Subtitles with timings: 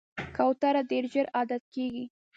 [0.35, 2.05] کوتره ډېر ژر عادت کېږي.